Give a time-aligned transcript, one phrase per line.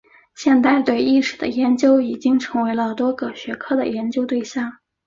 [0.33, 4.79] 现代对意识的研究已经成为了多个学科的研究对象。